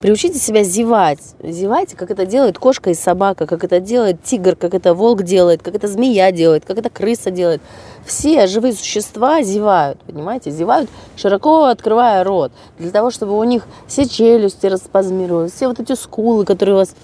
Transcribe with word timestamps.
Приучите 0.00 0.38
себя 0.38 0.62
зевать. 0.62 1.18
Зевайте, 1.42 1.96
как 1.96 2.12
это 2.12 2.24
делает 2.24 2.56
кошка 2.56 2.90
и 2.90 2.94
собака, 2.94 3.48
как 3.48 3.64
это 3.64 3.80
делает 3.80 4.22
тигр, 4.22 4.54
как 4.54 4.72
это 4.72 4.94
волк 4.94 5.24
делает, 5.24 5.60
как 5.60 5.74
это 5.74 5.88
змея 5.88 6.30
делает, 6.30 6.64
как 6.64 6.78
это 6.78 6.88
крыса 6.88 7.32
делает. 7.32 7.60
Все 8.06 8.46
живые 8.46 8.74
существа 8.74 9.42
зевают, 9.42 9.98
понимаете? 10.06 10.52
Зевают, 10.52 10.88
широко 11.16 11.64
открывая 11.64 12.22
рот, 12.22 12.52
для 12.78 12.92
того, 12.92 13.10
чтобы 13.10 13.36
у 13.36 13.42
них 13.42 13.66
все 13.88 14.06
челюсти 14.06 14.66
распазмировались, 14.66 15.50
все 15.50 15.66
вот 15.66 15.80
эти 15.80 15.96
скулы, 15.96 16.44
которые 16.44 16.76
у 16.76 16.78
вас 16.78 16.94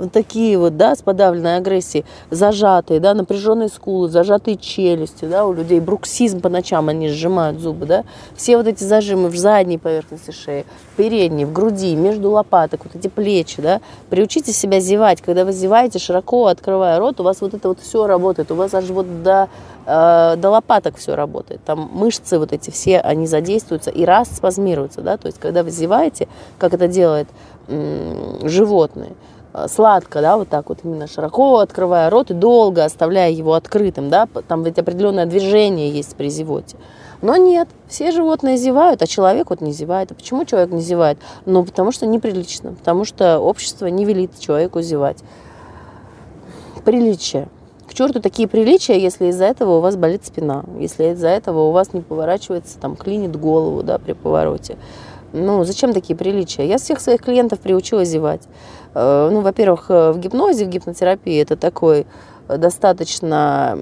вот 0.00 0.12
такие 0.12 0.58
вот, 0.58 0.76
да, 0.76 0.96
с 0.96 1.02
подавленной 1.02 1.56
агрессией, 1.58 2.04
зажатые, 2.30 3.00
да, 3.00 3.12
напряженные 3.12 3.68
скулы, 3.68 4.08
зажатые 4.08 4.56
челюсти, 4.56 5.26
да, 5.26 5.44
у 5.44 5.52
людей 5.52 5.78
бруксизм 5.78 6.40
по 6.40 6.48
ночам, 6.48 6.88
они 6.88 7.08
сжимают 7.08 7.60
зубы, 7.60 7.84
да, 7.84 8.04
все 8.34 8.56
вот 8.56 8.66
эти 8.66 8.82
зажимы 8.82 9.28
в 9.28 9.36
задней 9.36 9.76
поверхности 9.76 10.30
шеи, 10.30 10.64
в 10.92 10.96
передней, 10.96 11.44
в 11.44 11.52
груди, 11.52 11.94
между 11.94 12.30
лопаток, 12.30 12.80
вот 12.84 12.96
эти 12.96 13.08
плечи, 13.08 13.60
да, 13.60 13.80
приучите 14.08 14.52
себя 14.52 14.80
зевать, 14.80 15.20
когда 15.20 15.44
вы 15.44 15.52
зеваете, 15.52 15.98
широко 15.98 16.46
открывая 16.46 16.98
рот, 16.98 17.20
у 17.20 17.22
вас 17.22 17.42
вот 17.42 17.52
это 17.52 17.68
вот 17.68 17.80
все 17.80 18.06
работает, 18.06 18.50
у 18.50 18.54
вас 18.54 18.72
аж 18.72 18.86
вот 18.86 19.22
до, 19.22 19.48
э, 19.84 20.36
до 20.38 20.50
лопаток 20.50 20.96
все 20.96 21.14
работает, 21.14 21.62
там 21.64 21.90
мышцы 21.92 22.38
вот 22.38 22.54
эти 22.54 22.70
все, 22.70 23.00
они 23.00 23.26
задействуются 23.26 23.90
и 23.90 24.06
раз 24.06 24.28
спазмируются, 24.34 25.02
да, 25.02 25.18
то 25.18 25.26
есть 25.26 25.38
когда 25.38 25.62
вы 25.62 25.70
зеваете, 25.70 26.26
как 26.58 26.72
это 26.72 26.88
делает 26.88 27.28
м- 27.68 28.48
животные, 28.48 29.12
сладко, 29.68 30.20
да, 30.20 30.36
вот 30.36 30.48
так 30.48 30.68
вот 30.68 30.80
именно 30.84 31.06
широко 31.06 31.58
открывая 31.58 32.10
рот 32.10 32.30
и 32.30 32.34
долго 32.34 32.84
оставляя 32.84 33.30
его 33.30 33.54
открытым, 33.54 34.08
да, 34.08 34.26
там 34.46 34.62
ведь 34.62 34.78
определенное 34.78 35.26
движение 35.26 35.90
есть 35.90 36.16
при 36.16 36.28
зевоте. 36.28 36.76
Но 37.22 37.36
нет, 37.36 37.68
все 37.86 38.12
животные 38.12 38.56
зевают, 38.56 39.02
а 39.02 39.06
человек 39.06 39.50
вот 39.50 39.60
не 39.60 39.72
зевает. 39.72 40.10
А 40.10 40.14
почему 40.14 40.46
человек 40.46 40.70
не 40.70 40.80
зевает? 40.80 41.18
Ну, 41.44 41.64
потому 41.64 41.92
что 41.92 42.06
неприлично, 42.06 42.72
потому 42.72 43.04
что 43.04 43.38
общество 43.40 43.86
не 43.86 44.06
велит 44.06 44.38
человеку 44.38 44.80
зевать. 44.80 45.18
Приличие. 46.84 47.48
К 47.86 47.92
черту 47.92 48.20
такие 48.20 48.48
приличия, 48.48 48.98
если 48.98 49.26
из-за 49.26 49.46
этого 49.46 49.78
у 49.78 49.80
вас 49.80 49.96
болит 49.96 50.24
спина, 50.24 50.64
если 50.78 51.12
из-за 51.12 51.28
этого 51.28 51.64
у 51.64 51.72
вас 51.72 51.92
не 51.92 52.00
поворачивается, 52.00 52.78
там, 52.78 52.96
клинит 52.96 53.36
голову, 53.36 53.82
да, 53.82 53.98
при 53.98 54.12
повороте. 54.12 54.78
Ну, 55.32 55.64
зачем 55.64 55.92
такие 55.92 56.16
приличия? 56.16 56.66
Я 56.66 56.78
всех 56.78 57.00
своих 57.00 57.22
клиентов 57.22 57.60
приучила 57.60 58.04
зевать. 58.04 58.42
Э, 58.94 59.28
ну, 59.30 59.40
во-первых, 59.40 59.86
э, 59.88 60.12
в 60.12 60.18
гипнозе, 60.18 60.64
в 60.64 60.68
гипнотерапии 60.68 61.40
это 61.40 61.56
такой 61.56 62.06
достаточно 62.58 63.78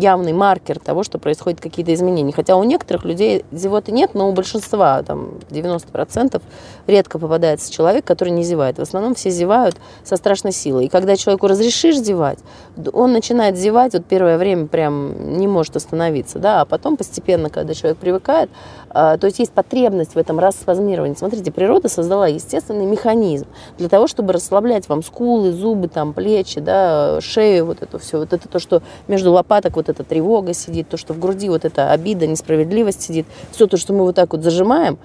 явный 0.00 0.32
маркер 0.32 0.78
того, 0.78 1.02
что 1.02 1.18
происходят 1.18 1.60
какие-то 1.60 1.92
изменения. 1.94 2.32
Хотя 2.32 2.56
у 2.56 2.64
некоторых 2.64 3.04
людей 3.04 3.44
зевоты 3.52 3.92
нет, 3.92 4.14
но 4.14 4.28
у 4.28 4.32
большинства, 4.32 5.02
там 5.02 5.38
90%, 5.50 6.40
редко 6.86 7.18
попадается 7.18 7.72
человек, 7.72 8.04
который 8.04 8.30
не 8.30 8.42
зевает. 8.42 8.78
В 8.78 8.82
основном 8.82 9.14
все 9.14 9.30
зевают 9.30 9.76
со 10.04 10.16
страшной 10.16 10.52
силой. 10.52 10.86
И 10.86 10.88
когда 10.88 11.16
человеку 11.16 11.46
разрешишь 11.46 11.98
зевать, 11.98 12.38
он 12.92 13.12
начинает 13.12 13.56
зевать, 13.56 13.92
вот 13.94 14.04
первое 14.06 14.38
время 14.38 14.66
прям 14.66 15.36
не 15.38 15.46
может 15.46 15.76
остановиться, 15.76 16.38
да, 16.38 16.60
а 16.60 16.64
потом 16.64 16.96
постепенно, 16.96 17.50
когда 17.50 17.74
человек 17.74 17.98
привыкает, 17.98 18.50
а, 18.90 19.16
то 19.18 19.26
есть 19.26 19.38
есть 19.38 19.52
потребность 19.52 20.14
в 20.14 20.18
этом 20.18 20.38
распазмировании. 20.38 21.14
Смотрите, 21.14 21.52
природа 21.52 21.88
создала 21.88 22.26
естественный 22.28 22.86
механизм 22.86 23.46
для 23.76 23.88
того, 23.88 24.06
чтобы 24.06 24.32
расслаблять 24.32 24.88
вам 24.88 25.02
скулы, 25.02 25.52
зубы, 25.52 25.88
там, 25.88 26.12
плечи, 26.12 26.60
да, 26.60 27.20
шею, 27.20 27.67
вот 27.68 27.82
это 27.82 27.98
все. 27.98 28.18
Вот 28.18 28.32
это 28.32 28.48
то, 28.48 28.58
что 28.58 28.82
между 29.06 29.32
лопаток 29.32 29.76
вот 29.76 29.88
эта 29.88 30.02
тревога 30.04 30.52
сидит, 30.52 30.88
то, 30.88 30.96
что 30.96 31.14
в 31.14 31.18
груди 31.18 31.48
вот 31.48 31.64
эта 31.64 31.92
обида, 31.92 32.26
несправедливость 32.26 33.02
сидит. 33.02 33.26
Все 33.52 33.66
то, 33.66 33.76
что 33.76 33.92
мы 33.92 34.04
вот 34.04 34.16
так 34.16 34.32
вот 34.32 34.42
зажимаем, 34.42 34.98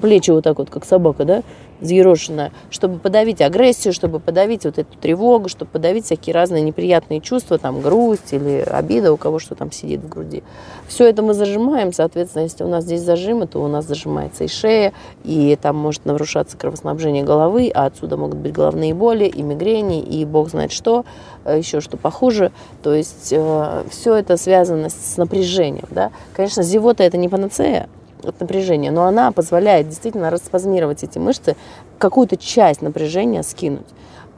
плечи 0.00 0.30
вот 0.30 0.44
так 0.44 0.58
вот, 0.58 0.70
как 0.70 0.84
собака, 0.84 1.24
да, 1.24 1.42
взъерошенная, 1.80 2.52
чтобы 2.70 2.98
подавить 2.98 3.40
агрессию, 3.40 3.92
чтобы 3.92 4.20
подавить 4.20 4.64
вот 4.64 4.78
эту 4.78 4.96
тревогу, 4.98 5.48
чтобы 5.48 5.70
подавить 5.70 6.06
всякие 6.06 6.34
разные 6.34 6.62
неприятные 6.62 7.20
чувства, 7.20 7.58
там, 7.58 7.80
грусть 7.80 8.32
или 8.32 8.64
обида, 8.66 9.12
у 9.12 9.16
кого 9.16 9.38
что 9.38 9.54
там 9.54 9.72
сидит 9.72 10.00
в 10.00 10.08
груди. 10.08 10.42
Все 10.88 11.08
это 11.08 11.22
мы 11.22 11.34
зажимаем, 11.34 11.92
соответственно, 11.92 12.44
если 12.44 12.64
у 12.64 12.68
нас 12.68 12.84
здесь 12.84 13.02
зажимы, 13.02 13.46
то 13.46 13.62
у 13.62 13.68
нас 13.68 13.86
зажимается 13.86 14.44
и 14.44 14.48
шея, 14.48 14.92
и 15.24 15.56
там 15.60 15.76
может 15.76 16.04
нарушаться 16.04 16.56
кровоснабжение 16.56 17.22
головы, 17.24 17.70
а 17.74 17.86
отсюда 17.86 18.16
могут 18.16 18.38
быть 18.38 18.52
головные 18.52 18.94
боли, 18.94 19.24
и 19.24 19.42
мигрени, 19.42 20.00
и 20.00 20.24
бог 20.24 20.50
знает 20.50 20.72
что, 20.72 21.04
э, 21.44 21.58
еще 21.58 21.80
что 21.80 21.93
похуже. 21.96 22.52
То 22.82 22.94
есть 22.94 23.32
э, 23.32 23.84
все 23.90 24.14
это 24.14 24.36
связано 24.36 24.88
с 24.90 25.16
напряжением. 25.16 25.88
Да? 25.90 26.10
Конечно, 26.34 26.62
зевота 26.62 27.02
это 27.02 27.16
не 27.16 27.28
панацея, 27.28 27.88
от 28.22 28.40
напряжения, 28.40 28.90
но 28.90 29.04
она 29.04 29.32
позволяет 29.32 29.88
действительно 29.88 30.30
распазмировать 30.30 31.04
эти 31.04 31.18
мышцы, 31.18 31.56
какую-то 31.98 32.36
часть 32.36 32.82
напряжения 32.82 33.42
скинуть. 33.42 33.86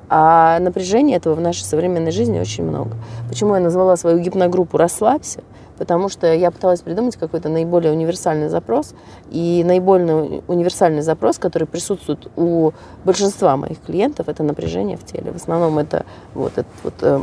А 0.09 0.59
напряжения 0.61 1.17
этого 1.17 1.35
в 1.35 1.41
нашей 1.41 1.65
современной 1.65 2.13
жизни 2.13 2.39
очень 2.39 2.65
много. 2.65 2.93
Почему 3.29 3.55
я 3.55 3.61
назвала 3.61 3.97
свою 3.97 4.19
гипногруппу 4.19 4.77
«Расслабься»? 4.77 5.43
Потому 5.79 6.09
что 6.09 6.33
я 6.33 6.51
пыталась 6.51 6.81
придумать 6.81 7.17
какой-то 7.17 7.49
наиболее 7.49 7.93
универсальный 7.93 8.49
запрос. 8.49 8.95
И 9.31 9.63
наиболее 9.67 10.43
универсальный 10.49 11.03
запрос, 11.03 11.39
который 11.39 11.67
присутствует 11.67 12.31
у 12.37 12.73
большинства 13.05 13.57
моих 13.57 13.81
клиентов, 13.83 14.29
это 14.29 14.43
напряжение 14.43 14.97
в 14.97 15.05
теле. 15.05 15.33
В 15.33 15.37
основном 15.37 15.79
это 15.79 16.07
вот 16.35 16.53
этот 16.53 16.73
вот 16.83 16.95
э, 17.03 17.21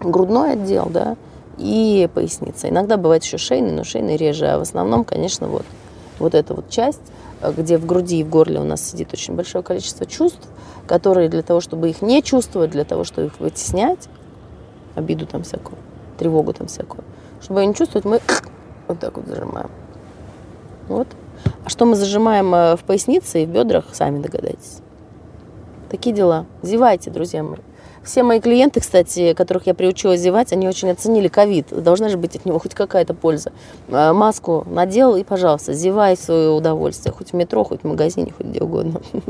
грудной 0.00 0.52
отдел, 0.52 0.88
да, 0.88 1.16
и 1.58 2.08
поясница. 2.14 2.68
Иногда 2.70 2.96
бывает 2.96 3.22
еще 3.22 3.36
шейный, 3.36 3.72
но 3.72 3.84
шейный 3.84 4.16
реже. 4.16 4.46
А 4.46 4.58
в 4.58 4.62
основном, 4.62 5.04
конечно, 5.04 5.46
вот 5.46 5.66
вот 6.18 6.34
эта 6.34 6.54
вот 6.54 6.70
часть, 6.70 7.02
где 7.52 7.78
в 7.78 7.86
груди 7.86 8.20
и 8.20 8.24
в 8.24 8.28
горле 8.28 8.60
у 8.60 8.64
нас 8.64 8.82
сидит 8.82 9.12
очень 9.12 9.34
большое 9.34 9.62
количество 9.64 10.06
чувств, 10.06 10.48
которые 10.86 11.28
для 11.28 11.42
того, 11.42 11.60
чтобы 11.60 11.90
их 11.90 12.02
не 12.02 12.22
чувствовать, 12.22 12.70
для 12.70 12.84
того, 12.84 13.04
чтобы 13.04 13.28
их 13.28 13.40
вытеснять, 13.40 14.08
обиду 14.94 15.26
там 15.26 15.42
всякую, 15.42 15.78
тревогу 16.18 16.52
там 16.52 16.66
всякую, 16.66 17.04
чтобы 17.40 17.60
ее 17.60 17.66
не 17.66 17.74
чувствовать, 17.74 18.04
мы 18.04 18.20
вот 18.88 18.98
так 19.00 19.16
вот 19.16 19.26
зажимаем. 19.26 19.70
Вот. 20.88 21.08
А 21.64 21.68
что 21.68 21.86
мы 21.86 21.96
зажимаем 21.96 22.54
э, 22.54 22.76
в 22.76 22.84
пояснице 22.84 23.42
и 23.42 23.46
в 23.46 23.50
бедрах, 23.50 23.86
сами 23.92 24.20
догадайтесь. 24.20 24.78
Такие 25.90 26.14
дела. 26.14 26.46
Зевайте, 26.62 27.10
друзья 27.10 27.42
мои. 27.42 27.58
Все 28.04 28.22
мои 28.22 28.38
клиенты, 28.38 28.80
кстати, 28.80 29.32
которых 29.32 29.66
я 29.66 29.72
приучила 29.72 30.16
зевать, 30.16 30.52
они 30.52 30.68
очень 30.68 30.90
оценили 30.90 31.28
ковид. 31.28 31.68
Должна 31.70 32.10
же 32.10 32.18
быть 32.18 32.36
от 32.36 32.44
него 32.44 32.58
хоть 32.58 32.74
какая-то 32.74 33.14
польза. 33.14 33.52
А, 33.90 34.12
маску 34.12 34.66
надел 34.70 35.16
и, 35.16 35.24
пожалуйста, 35.24 35.72
зевай 35.72 36.14
свое 36.16 36.50
удовольствие. 36.50 37.14
Хоть 37.14 37.30
в 37.30 37.32
метро, 37.34 37.64
хоть 37.64 37.80
в 37.80 37.84
магазине, 37.84 38.32
хоть 38.36 38.46
где 38.46 38.60
угодно. 38.60 39.00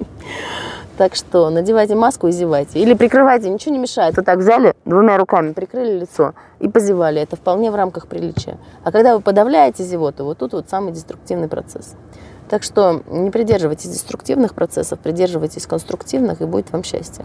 Так 0.96 1.16
что 1.16 1.50
надевайте 1.50 1.96
маску 1.96 2.28
и 2.28 2.30
зевайте. 2.30 2.78
Или 2.78 2.94
прикрывайте, 2.94 3.50
ничего 3.50 3.74
не 3.74 3.80
мешает. 3.80 4.16
Вот 4.16 4.24
так 4.24 4.38
взяли, 4.38 4.74
двумя 4.84 5.18
руками 5.18 5.52
прикрыли 5.52 5.98
лицо 5.98 6.34
и 6.60 6.68
позевали. 6.68 7.20
Это 7.20 7.34
вполне 7.34 7.72
в 7.72 7.74
рамках 7.74 8.06
приличия. 8.06 8.58
А 8.84 8.92
когда 8.92 9.16
вы 9.16 9.20
подавляете 9.20 9.82
зевоту, 9.82 10.24
вот 10.24 10.38
тут 10.38 10.52
вот 10.52 10.68
самый 10.68 10.92
деструктивный 10.92 11.48
процесс. 11.48 11.96
Так 12.48 12.62
что 12.62 13.02
не 13.08 13.32
придерживайтесь 13.32 13.90
деструктивных 13.90 14.54
процессов, 14.54 15.00
придерживайтесь 15.00 15.66
конструктивных, 15.66 16.40
и 16.40 16.44
будет 16.44 16.70
вам 16.70 16.84
счастье. 16.84 17.24